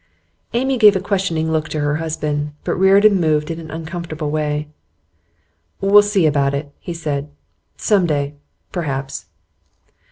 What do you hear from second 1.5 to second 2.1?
look at her